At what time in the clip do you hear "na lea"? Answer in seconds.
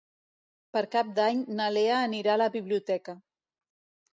1.59-1.99